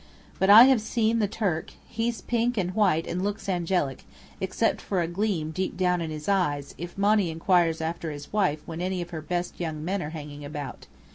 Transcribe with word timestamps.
But 0.39 0.49
I 0.49 0.63
have 0.63 0.81
seen 0.81 1.19
the 1.19 1.27
Turk. 1.27 1.73
He's 1.87 2.21
pink 2.21 2.57
and 2.57 2.73
white 2.73 3.05
and 3.05 3.23
looks 3.23 3.47
angelic, 3.47 4.03
except 4.39 4.81
for 4.81 4.99
a 4.99 5.07
gleam 5.07 5.51
deep 5.51 5.77
down 5.77 6.01
in 6.01 6.09
his 6.09 6.27
eyes, 6.27 6.73
if 6.79 6.97
Monny 6.97 7.29
inquires 7.29 7.81
after 7.81 8.09
his 8.09 8.33
wife 8.33 8.63
when 8.65 8.81
any 8.81 9.03
of 9.03 9.11
her 9.11 9.21
best 9.21 9.59
young 9.59 9.85
men 9.85 10.01
are 10.01 10.09
hanging 10.09 10.43
about. 10.43 10.87